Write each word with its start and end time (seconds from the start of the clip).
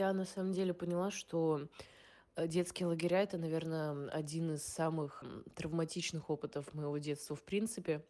Я 0.00 0.14
на 0.14 0.24
самом 0.24 0.54
деле 0.54 0.72
поняла, 0.72 1.10
что 1.10 1.68
э, 2.34 2.48
детские 2.48 2.86
лагеря 2.86 3.20
это, 3.20 3.36
наверное, 3.36 4.08
один 4.08 4.54
из 4.54 4.62
самых 4.62 5.22
травматичных 5.54 6.30
опытов 6.30 6.72
моего 6.72 6.96
детства 6.96 7.36
в 7.36 7.42
принципе. 7.42 8.02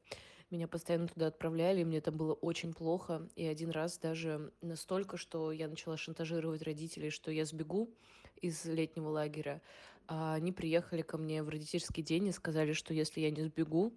Меня 0.51 0.69
постоянно 0.69 1.09
туда 1.09 1.27
отправляли, 1.27 1.81
и 1.81 1.85
мне 1.85 2.01
там 2.01 2.17
было 2.17 2.35
очень 2.35 2.75
плохо. 2.75 3.29
И 3.35 3.45
один 3.45 3.71
раз 3.71 3.99
даже 3.99 4.53
настолько, 4.61 5.17
что 5.17 5.51
я 5.51 5.67
начала 5.67 5.97
шантажировать 5.97 6.63
родителей, 6.63 7.11
что 7.11 7.33
я 7.33 7.45
сбегу 7.45 7.93
из 8.41 8.65
летнего 8.67 9.09
лагеря. 9.09 9.61
А 10.07 10.35
они 10.35 10.53
приехали 10.53 11.03
ко 11.03 11.19
мне 11.19 11.43
в 11.43 11.49
родительский 11.49 12.05
день 12.05 12.29
и 12.29 12.33
сказали, 12.33 12.73
что 12.73 12.95
если 12.95 13.21
я 13.21 13.33
не 13.33 13.43
сбегу, 13.43 13.93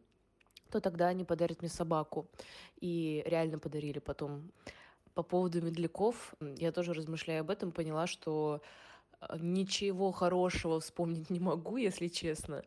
то 0.71 0.79
тогда 0.79 1.09
они 1.09 1.25
подарят 1.25 1.61
мне 1.61 1.69
собаку. 1.69 2.27
И 2.81 3.21
реально 3.27 3.59
подарили 3.59 3.99
потом. 3.99 4.51
По 5.13 5.23
поводу 5.23 5.61
медляков, 5.61 6.33
я 6.57 6.71
тоже 6.71 6.93
размышляя 6.93 7.41
об 7.41 7.49
этом, 7.49 7.71
поняла, 7.71 8.07
что 8.07 8.61
э, 9.21 9.37
ничего 9.39 10.11
хорошего 10.11 10.79
вспомнить 10.79 11.29
не 11.29 11.39
могу, 11.39 11.77
если 11.77 12.07
честно. 12.07 12.63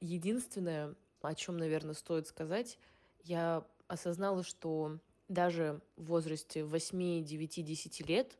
Единственное, 0.00 0.94
о 1.22 1.34
чем, 1.34 1.56
наверное, 1.56 1.94
стоит 1.94 2.28
сказать, 2.28 2.78
я 3.24 3.64
осознала, 3.88 4.44
что 4.44 4.98
даже 5.28 5.80
в 5.96 6.04
возрасте 6.06 6.64
8, 6.64 7.24
9, 7.24 7.64
10 7.64 8.08
лет, 8.08 8.38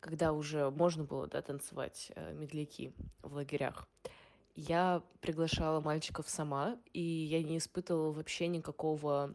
когда 0.00 0.32
уже 0.32 0.70
можно 0.70 1.04
было 1.04 1.26
да, 1.26 1.40
танцевать 1.40 2.12
э, 2.14 2.34
медляки 2.34 2.92
в 3.22 3.34
лагерях, 3.34 3.88
я 4.56 5.02
приглашала 5.20 5.80
мальчиков 5.80 6.28
сама, 6.28 6.78
и 6.92 7.00
я 7.00 7.42
не 7.42 7.58
испытывала 7.58 8.12
вообще 8.12 8.46
никакого, 8.46 9.34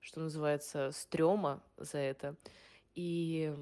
что 0.00 0.20
называется, 0.20 0.90
стрёма 0.92 1.62
за 1.76 1.98
это. 1.98 2.36
И, 2.96 3.54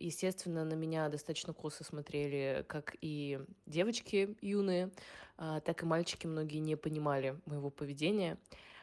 естественно, 0.00 0.64
на 0.64 0.74
меня 0.74 1.08
достаточно 1.08 1.54
косо 1.54 1.84
смотрели 1.84 2.64
как 2.68 2.96
и 3.00 3.40
девочки 3.66 4.36
юные, 4.42 4.90
а, 5.38 5.60
так 5.60 5.82
и 5.82 5.86
мальчики 5.86 6.26
многие 6.26 6.58
не 6.58 6.76
понимали 6.76 7.40
моего 7.46 7.70
поведения. 7.70 8.36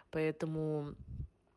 Поэтому, 0.09 0.95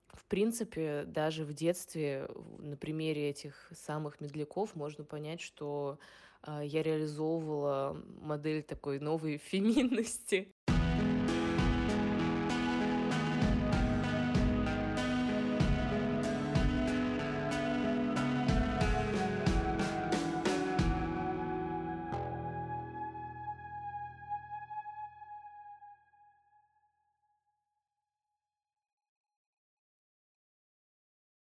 в 0.09 0.25
принципе, 0.27 1.05
даже 1.07 1.45
в 1.45 1.55
детстве, 1.55 2.29
на 2.59 2.77
примере 2.77 3.31
этих 3.31 3.71
самых 3.73 4.21
медляков, 4.21 4.75
можно 4.75 5.05
понять, 5.05 5.41
что 5.41 5.99
а, 6.43 6.62
я 6.62 6.83
реализовывала 6.83 7.97
модель 8.21 8.65
такой 8.65 8.99
новой 8.99 9.39
феминности. 9.45 10.53